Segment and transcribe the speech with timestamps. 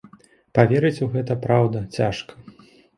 [0.59, 2.33] Паверыць у гэта, праўда, цяжка.